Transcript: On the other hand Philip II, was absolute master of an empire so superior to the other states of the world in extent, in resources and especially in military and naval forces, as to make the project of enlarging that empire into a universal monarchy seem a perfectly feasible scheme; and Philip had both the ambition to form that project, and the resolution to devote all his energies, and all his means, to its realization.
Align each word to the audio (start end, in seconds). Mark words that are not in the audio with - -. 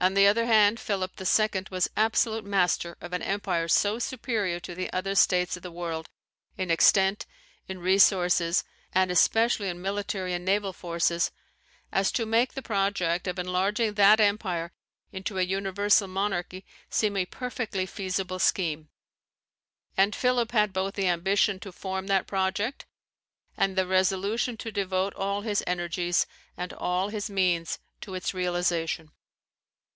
On 0.00 0.12
the 0.12 0.26
other 0.26 0.44
hand 0.44 0.78
Philip 0.78 1.12
II, 1.18 1.64
was 1.70 1.88
absolute 1.96 2.44
master 2.44 2.94
of 3.00 3.14
an 3.14 3.22
empire 3.22 3.68
so 3.68 3.98
superior 3.98 4.60
to 4.60 4.74
the 4.74 4.92
other 4.92 5.14
states 5.14 5.56
of 5.56 5.62
the 5.62 5.70
world 5.72 6.10
in 6.58 6.70
extent, 6.70 7.24
in 7.68 7.78
resources 7.78 8.64
and 8.92 9.10
especially 9.10 9.70
in 9.70 9.80
military 9.80 10.34
and 10.34 10.44
naval 10.44 10.74
forces, 10.74 11.30
as 11.90 12.12
to 12.12 12.26
make 12.26 12.52
the 12.52 12.60
project 12.60 13.26
of 13.26 13.38
enlarging 13.38 13.94
that 13.94 14.20
empire 14.20 14.72
into 15.10 15.38
a 15.38 15.42
universal 15.42 16.06
monarchy 16.06 16.66
seem 16.90 17.16
a 17.16 17.24
perfectly 17.24 17.86
feasible 17.86 18.38
scheme; 18.38 18.90
and 19.96 20.14
Philip 20.14 20.52
had 20.52 20.74
both 20.74 20.96
the 20.96 21.08
ambition 21.08 21.58
to 21.60 21.72
form 21.72 22.08
that 22.08 22.26
project, 22.26 22.84
and 23.56 23.74
the 23.74 23.86
resolution 23.86 24.58
to 24.58 24.70
devote 24.70 25.14
all 25.14 25.40
his 25.40 25.64
energies, 25.66 26.26
and 26.58 26.74
all 26.74 27.08
his 27.08 27.30
means, 27.30 27.78
to 28.02 28.14
its 28.14 28.34
realization. 28.34 29.10